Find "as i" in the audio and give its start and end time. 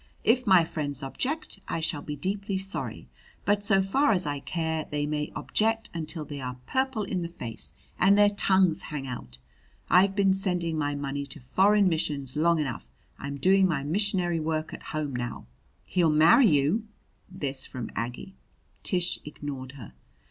4.13-4.39